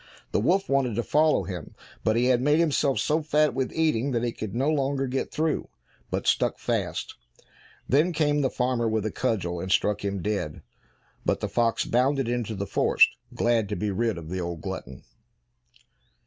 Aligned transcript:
The 0.31 0.39
wolf 0.39 0.67
wanted 0.67 0.95
to 0.95 1.03
follow 1.03 1.43
him, 1.43 1.75
but 2.03 2.15
he 2.15 2.25
had 2.25 2.41
made 2.41 2.57
himself 2.57 2.97
so 2.97 3.21
fat 3.21 3.53
with 3.53 3.71
eating 3.71 4.13
that 4.13 4.23
he 4.23 4.31
could 4.31 4.55
no 4.55 4.67
longer 4.67 5.05
get 5.05 5.31
through, 5.31 5.67
but 6.09 6.25
stuck 6.25 6.57
fast. 6.57 7.13
Then 7.87 8.11
came 8.11 8.41
the 8.41 8.49
farmer 8.49 8.89
with 8.89 9.05
a 9.05 9.11
cudgel 9.11 9.59
and 9.59 9.71
struck 9.71 10.03
him 10.03 10.23
dead, 10.23 10.63
but 11.23 11.39
the 11.39 11.47
fox 11.47 11.85
bounded 11.85 12.27
into 12.27 12.55
the 12.55 12.65
forest, 12.65 13.09
glad 13.35 13.69
to 13.69 13.75
be 13.75 13.91
rid 13.91 14.17
of 14.17 14.29
the 14.29 14.41
old 14.41 14.61
glutton. 14.61 15.03